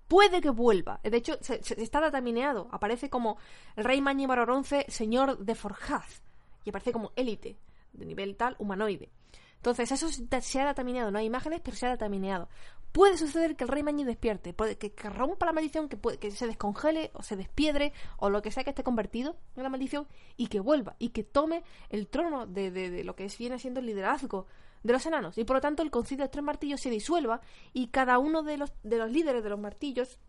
[0.08, 1.00] Puede que vuelva.
[1.04, 2.70] De hecho, se, está datamineado.
[2.72, 3.38] Aparece como
[3.76, 6.24] el rey Mañi Baroronce, señor de Forjaz.
[6.68, 7.58] Y aparece como élite,
[7.94, 9.10] de nivel tal, humanoide.
[9.56, 11.12] Entonces, eso se ha datamineado.
[11.12, 12.50] No hay imágenes, pero se ha datamineado.
[12.92, 16.30] Puede suceder que el rey Mañi despierte, puede que, rompa la maldición, que, puede, que
[16.32, 20.10] se descongele o se despiedre o lo que sea que esté convertido en la maldición
[20.36, 23.86] y que vuelva y que tome el trono de, de, lo que viene siendo el
[23.86, 24.46] liderazgo
[24.84, 25.38] de los enanos.
[25.38, 27.40] Y por lo tanto el concilio de tres martillos se disuelva
[27.72, 30.20] y cada uno de los, de los líderes de los martillos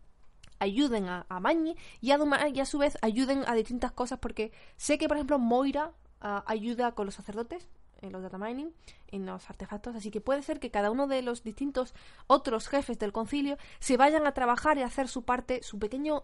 [0.59, 4.97] ayuden a, a Mañi y y a, su vez ayuden a distintas cosas porque sé
[4.97, 7.69] que por ejemplo Moira ah, ayuda con los sacerdotes
[8.01, 8.73] en los data mining,
[9.07, 11.93] en los artefactos, así que puede ser que cada uno de los distintos
[12.27, 16.23] otros jefes del concilio se vayan a trabajar y a hacer su parte, su pequeño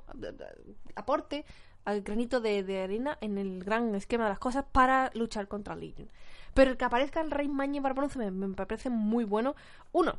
[0.96, 1.46] aporte
[1.84, 6.10] al granito de, arena en el gran esquema de las cosas para luchar contra Legion.
[6.54, 9.56] Pero el que aparezca el rey Mañe Barbronce me, me parece muy bueno.
[9.92, 10.18] Uno,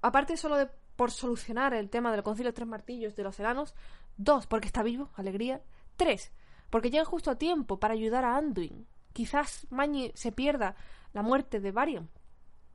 [0.00, 3.74] aparte solo de por solucionar el tema del concilio de tres martillos de los enanos.
[4.16, 5.60] Dos, porque está vivo, alegría.
[5.96, 6.32] Tres,
[6.70, 10.76] porque llega justo a tiempo para ayudar a Anduin, quizás Mañi se pierda
[11.14, 12.10] la muerte de Varian.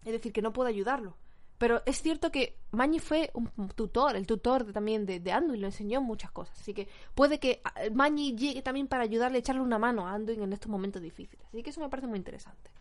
[0.03, 1.15] Es decir, que no puede ayudarlo.
[1.59, 5.67] Pero es cierto que Mañi fue un tutor, el tutor también de, de, Anduin, lo
[5.67, 6.59] enseñó muchas cosas.
[6.59, 10.41] Así que puede que ah, Mañi llegue también para ayudarle, echarle una mano a Anduin
[10.41, 11.45] en estos momentos difíciles.
[11.49, 12.71] Así que eso me parece muy interesante.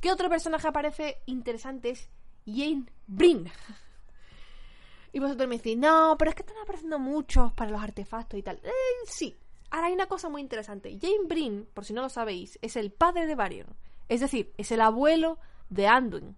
[0.00, 1.90] ¿Qué otro personaje aparece interesante?
[1.90, 2.10] Es
[2.44, 3.48] Jane Brin.
[5.12, 8.42] Y vosotros me decís, no, pero es que están apareciendo muchos para los artefactos y
[8.42, 8.60] tal.
[8.62, 8.70] Eh,
[9.06, 9.34] sí,
[9.70, 10.96] Ahora hay una cosa muy interesante.
[11.00, 13.66] Jane Brin, por si no lo sabéis, es el padre de Varian.
[14.08, 16.36] Es decir, es el abuelo de Anduin.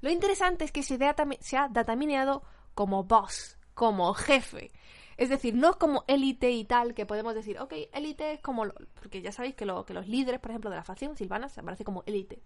[0.00, 2.42] Lo interesante es que se, ha datamineado
[2.74, 4.70] como boss, como jefe.
[5.16, 8.66] Es decir, no como élite y tal, que podemos decir, ok, élite es como.
[8.94, 12.02] porque ya sabéis que los líderes, por ejemplo, de la facción Silvana se aparece como
[12.06, 12.42] élite.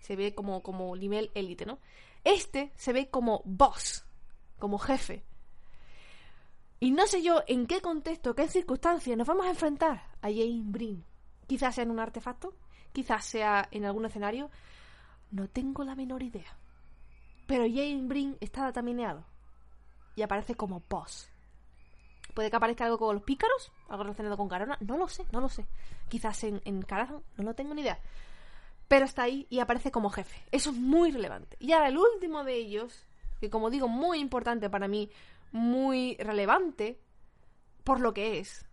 [0.00, 1.78] Se ve como, como nivel élite, ¿no?
[2.24, 4.04] Este se ve como boss,
[4.58, 5.22] como jefe.
[6.82, 10.62] Y no sé yo en qué contexto, qué circunstancias nos vamos a enfrentar a Jane
[10.64, 11.04] Brin.
[11.46, 12.56] Quizás sea en un artefacto,
[12.92, 14.50] quizás sea en algún escenario.
[15.30, 16.56] No tengo la menor idea.
[17.46, 19.24] Pero Jane Brin está datamineado
[20.16, 21.30] y aparece como boss.
[22.34, 25.40] Puede que aparezca algo con los pícaros, algo relacionado con Carona, no lo sé, no
[25.40, 25.64] lo sé.
[26.08, 28.00] Quizás en, en Carazan, no lo tengo ni idea.
[28.88, 30.42] Pero está ahí y aparece como jefe.
[30.50, 31.56] Eso es muy relevante.
[31.60, 33.06] Y ahora el último de ellos,
[33.38, 35.12] que como digo, muy importante para mí,
[35.52, 37.00] muy relevante
[37.84, 38.66] por lo que es,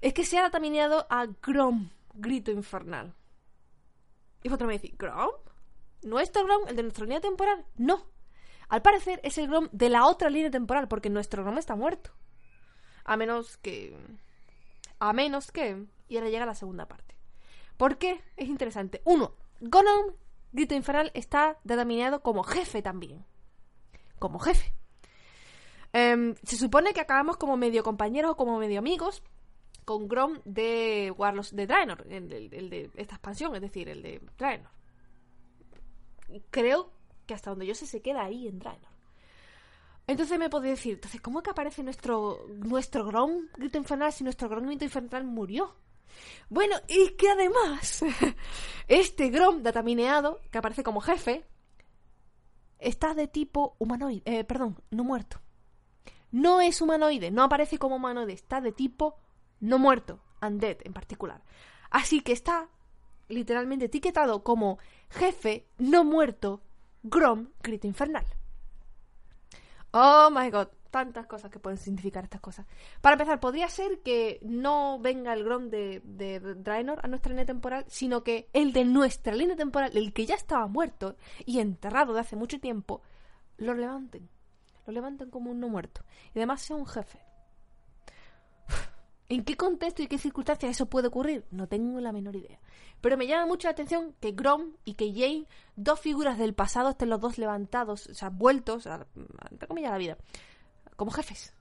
[0.00, 3.14] es que se ha datamineado a Grom, Grito Infernal.
[4.42, 5.30] Y vosotros me decís, ¿Grom?
[6.02, 6.68] ¿Nuestro Grom?
[6.68, 7.66] ¿El de nuestra línea temporal?
[7.76, 8.06] No.
[8.68, 12.12] Al parecer es el Grom de la otra línea temporal, porque nuestro Grom está muerto.
[13.04, 13.96] A menos que...
[14.98, 15.86] A menos que...
[16.08, 17.16] Y ahora llega la segunda parte.
[17.76, 18.22] ¿Por qué?
[18.36, 19.02] Es interesante.
[19.04, 20.14] Uno, Grom,
[20.52, 23.24] Grito Infernal, está datamineado como jefe también.
[24.18, 24.75] Como jefe.
[25.98, 29.22] Em, se supone que acabamos como medio compañeros o como medio amigos
[29.86, 34.70] con Grom de Warlords de Draenor, el, de esta expansión, es decir, el de Draenor.
[36.50, 36.92] Creo
[37.24, 38.92] que hasta donde yo sé se queda ahí en Draenor.
[40.06, 44.22] Entonces me podéis decir, entonces, ¿cómo es que aparece nuestro, nuestro Grom Grito Infernal si
[44.22, 45.76] nuestro Grom Grito Infernal murió?
[46.50, 48.04] Bueno, y que además,
[48.86, 51.46] este Grom datamineado, que aparece como jefe,
[52.78, 55.40] está de tipo humanoide, eh, perdón, no muerto.
[56.36, 59.16] No es humanoide, no aparece como humanoide, está de tipo
[59.58, 61.42] no muerto, undead en particular.
[61.88, 62.68] Así que está
[63.28, 66.60] literalmente etiquetado como jefe no muerto
[67.02, 68.26] Grom Grito Infernal.
[69.92, 72.66] Oh my god, tantas cosas que pueden significar estas cosas.
[73.00, 77.46] Para empezar, podría ser que no venga el Grom de, de Draenor a nuestra línea
[77.46, 82.12] temporal, sino que el de nuestra línea temporal, el que ya estaba muerto y enterrado
[82.12, 83.00] de hace mucho tiempo,
[83.56, 84.28] lo levanten
[84.86, 86.02] lo levantan como un no muerto.
[86.34, 87.20] Y además sea un jefe.
[89.28, 91.44] ¿En qué contexto y qué circunstancias eso puede ocurrir?
[91.50, 92.60] No tengo la menor idea.
[93.00, 96.90] Pero me llama mucho la atención que Grom y que Jane, dos figuras del pasado,
[96.90, 99.06] estén los dos levantados, o sea, vueltos, a,
[99.50, 100.18] entre comillas, a la vida,
[100.94, 101.52] como jefes.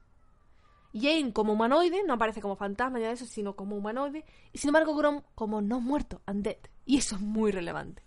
[0.94, 4.26] Jane como humanoide, no aparece como fantasma ni nada de eso, sino como humanoide.
[4.54, 6.58] Y sin embargo, Grom como no muerto, undead.
[6.86, 8.04] Y eso es muy relevante.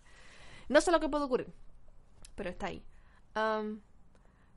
[0.68, 1.52] No sé lo que puede ocurrir,
[2.34, 2.84] pero está ahí.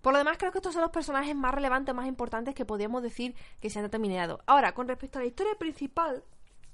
[0.01, 3.03] Por lo demás, creo que estos son los personajes más relevantes, más importantes que podríamos
[3.03, 4.41] decir que se han determinado.
[4.47, 6.23] Ahora, con respecto a la historia principal,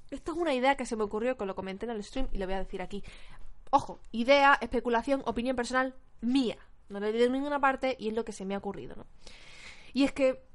[0.09, 2.37] esto es una idea que se me ocurrió, que lo comenté en el stream y
[2.37, 3.03] lo voy a decir aquí.
[3.69, 6.57] Ojo, idea, especulación, opinión personal mía.
[6.89, 9.05] No le he en ninguna parte y es lo que se me ha ocurrido, ¿no?
[9.93, 10.45] Y es que.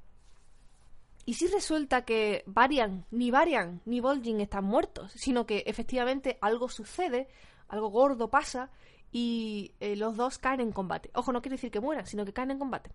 [1.24, 5.12] ¿Y si resulta que Varian, ni Varian, ni Vol'jin están muertos?
[5.12, 7.28] Sino que efectivamente algo sucede,
[7.68, 8.70] algo gordo pasa
[9.12, 11.10] y eh, los dos caen en combate.
[11.14, 12.90] Ojo, no quiere decir que mueran, sino que caen en combate.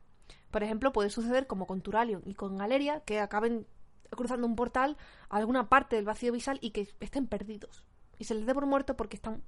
[0.52, 3.68] Por ejemplo, puede suceder como con Turalion y con Galeria, que acaben
[4.10, 4.98] cruzando un portal
[5.30, 7.84] a alguna parte del vacío visal y que estén perdidos.
[8.18, 9.44] Y se les dé por muerto porque están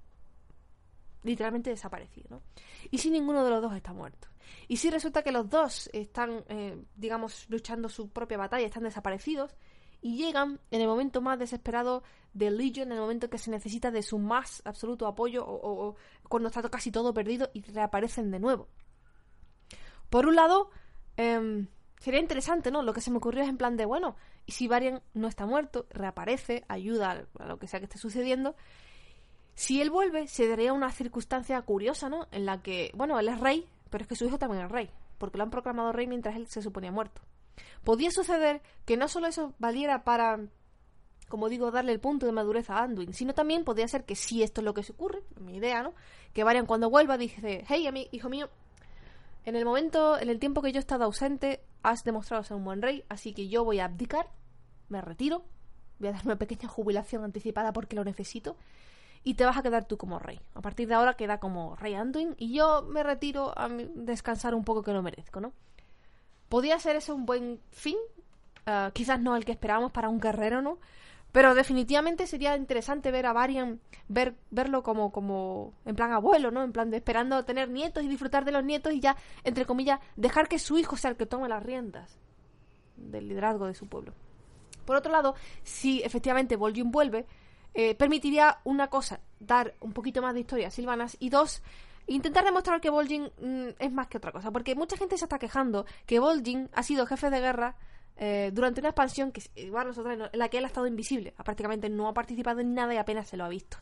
[1.24, 2.44] literalmente desaparecidos.
[2.92, 4.28] Y si ninguno de los dos está muerto.
[4.68, 9.56] Y si resulta que los dos están, eh, digamos, luchando su propia batalla, están desaparecidos,
[10.02, 13.52] y llegan en el momento más desesperado de Legion, en el momento en que se
[13.52, 15.96] necesita de su más absoluto apoyo o,
[16.28, 18.68] cuando está casi todo perdido y reaparecen de nuevo.
[20.10, 20.70] Por un lado,
[21.18, 21.68] em,
[22.00, 22.82] sería interesante, ¿no?
[22.82, 25.46] Lo que se me ocurrió es en plan de, bueno, y si Varian no está
[25.46, 28.56] muerto, reaparece, ayuda a lo que sea que esté sucediendo,
[29.60, 32.28] si él vuelve, se daría una circunstancia curiosa, ¿no?
[32.32, 34.90] En la que, bueno, él es rey, pero es que su hijo también es rey,
[35.18, 37.22] porque lo han proclamado rey mientras él se suponía muerto.
[37.84, 40.40] Podía suceder que no solo eso valiera para,
[41.28, 44.44] como digo, darle el punto de madurez a Anduin, sino también podría ser que si
[44.44, 45.94] esto es lo que se ocurre, mi idea, ¿no?
[46.34, 48.50] Que Varian cuando vuelva dice, hey, hijo mío,
[49.46, 52.66] en el momento, en el tiempo que yo he estado ausente, has demostrado ser un
[52.66, 54.30] buen rey, así que yo voy a abdicar,
[54.90, 55.44] me retiro,
[56.00, 58.58] voy a dar una pequeña jubilación anticipada porque lo necesito,
[59.24, 60.40] y te vas a quedar tú como rey.
[60.54, 64.64] A partir de ahora queda como rey Anduin y yo me retiro a descansar un
[64.64, 65.54] poco que lo merezco, ¿no?
[66.50, 67.98] Podría ser ese un buen fin,
[68.66, 70.80] ah, quizás no el que esperábamos para un guerrero, ¿no?
[71.32, 76.64] Pero definitivamente sería interesante ver a Varian, ver, verlo como, como en plan abuelo, ¿no?
[76.64, 80.00] En plan de esperando tener nietos y disfrutar de los nietos y ya, entre comillas,
[80.16, 82.18] dejar que su hijo sea el que tome las riendas
[82.96, 84.14] del liderazgo de su pueblo.
[84.86, 87.28] Por otro lado, si efectivamente Vol'jin vuelve,
[87.76, 91.62] eh, permitiría una cosa, dar un poquito más de historia a Silvanas y dos,
[92.16, 95.40] intentar demostrar que Vol'jin mm, es más que otra cosa, porque mucha gente se está
[95.40, 97.76] quejando que Vol'jin ha sido jefe de guerra
[98.18, 101.90] eh, durante una expansión que igual nosotros en la que él ha estado invisible, prácticamente
[101.90, 103.78] no ha participado en nada y apenas se lo ha visto.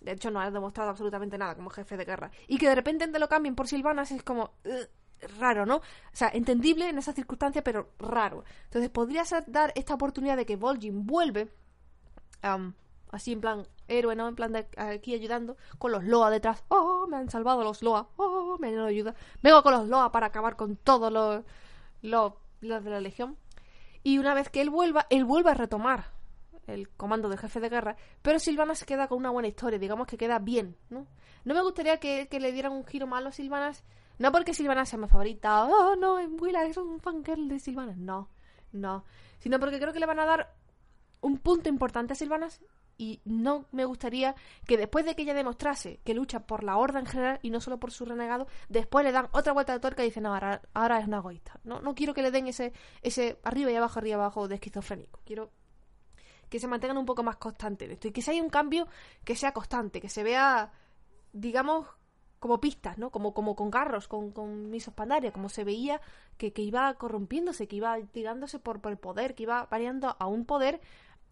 [0.00, 2.30] De hecho, no ha demostrado absolutamente nada como jefe de guerra.
[2.46, 4.52] Y que de repente te lo cambien por Silvanas es como
[5.38, 5.76] raro, ¿no?
[5.76, 8.44] O sea, entendible en esa circunstancia, pero raro.
[8.64, 11.50] Entonces, podría dar esta oportunidad de que Vol'jin vuelve,
[13.16, 14.28] así en plan héroe, ¿no?
[14.28, 16.64] En plan de aquí ayudando, con los Loa detrás.
[16.68, 17.06] ¡Oh!
[17.08, 18.08] Me han salvado los Loa.
[18.16, 18.56] ¡Oh!
[18.58, 19.14] Me han ayuda.
[19.42, 21.44] Vengo con los Loa para acabar con todos los,
[22.02, 23.36] los, de la Legión.
[24.02, 26.12] Y una vez que él vuelva, él vuelve a retomar
[26.66, 30.08] el comando del jefe de guerra, pero Silvanas se queda con una buena historia, digamos
[30.08, 31.06] que queda bien, ¿no?
[31.44, 33.84] No me gustaría que, le dieran un giro malo a Silvanas,
[34.18, 38.30] no porque Silvanas sea mi favorita, oh no, Willa es un fangirl de Silvanas, no,
[38.72, 39.04] no,
[39.38, 40.56] sino porque creo que le van a dar
[41.20, 42.60] un punto importante a Silvanas
[42.98, 44.34] y no me gustaría
[44.66, 47.60] que después de que ella demostrase que lucha por la horda en general y no
[47.60, 50.62] solo por su renegado, después le dan otra vuelta de tuerca y dicen, no, ahora,
[50.74, 51.60] ahora es una egoísta.
[51.64, 54.54] No, no quiero que le den ese, ese arriba y abajo, arriba y abajo de
[54.56, 55.20] esquizofrénico.
[55.24, 55.50] Quiero
[56.48, 58.86] que se mantengan un poco más constantes en esto y que si hay un cambio
[59.24, 60.72] que sea constante, que se vea,
[61.32, 61.86] digamos,
[62.38, 63.10] como pistas, ¿no?
[63.10, 66.00] Como, como con carros, con, con misos pandaria, como se veía
[66.36, 70.26] que, que iba corrompiéndose, que iba tirándose por, por el poder, que iba variando a
[70.26, 70.80] un poder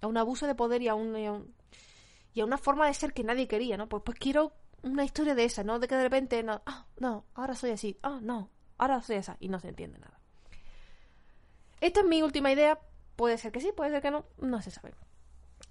[0.05, 3.25] a un abuso de poder y a, un, y a, una forma de ser que
[3.25, 3.89] nadie quería, ¿no?
[3.89, 5.79] Pues, pues quiero una historia de esa, ¿no?
[5.79, 9.37] De que de repente, no, ah, no, ahora soy así, ah, no, ahora soy esa,
[9.41, 10.19] y no se entiende nada.
[11.81, 12.79] Esta es mi última idea,
[13.17, 14.95] puede ser que sí, puede ser que no, no se sabe.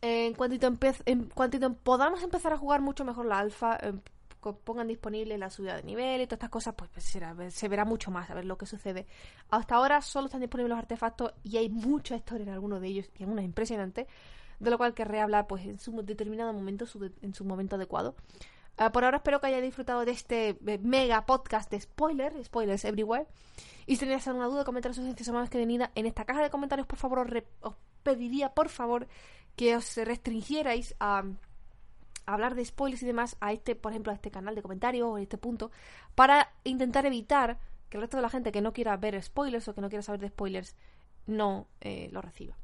[0.02, 0.72] En cuantito,
[1.06, 4.02] en cuantito podamos empezar a jugar mucho mejor la alfa, em,
[4.52, 8.12] pongan disponible la subida de nivel y todas estas cosas, pues, pues se verá mucho
[8.12, 9.08] más a ver lo que sucede.
[9.50, 13.10] Hasta ahora solo están disponibles los artefactos y hay mucha historia en algunos de ellos
[13.18, 14.08] y algunas impresionantes,
[14.60, 16.86] de lo cual querré hablar pues en su determinado momento,
[17.22, 18.16] en su momento adecuado.
[18.78, 22.86] Ah, por ahora espero que hayáis disfrutado de este eh, mega podcast de spoilers, spoilers
[22.86, 23.28] everywhere.
[23.86, 26.50] Y si tenéis alguna duda, comentaros sugerencias o más que venida en esta caja de
[26.50, 29.08] comentarios, por favor, os pediría por favor
[29.56, 31.24] que os restringierais a
[32.26, 35.16] hablar de spoilers y demás a este, por ejemplo, a este canal de comentarios o
[35.16, 35.72] a este punto,
[36.16, 37.60] para intentar evitar
[37.90, 40.02] que el resto de la gente que no quiera ver spoilers o que no quiera
[40.02, 40.76] saber de spoilers
[41.28, 42.58] no eh, lo reciba.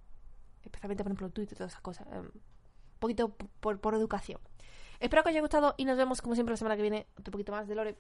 [0.64, 2.07] Especialmente, por ejemplo, Twitter y todas esas cosas.
[2.07, 2.32] un em,
[2.99, 4.39] poquito por, por educación.
[4.99, 7.07] Espero que os haya gustado y nos vemos como siempre la semana que viene.
[7.18, 7.97] Otro poquito más de Lore.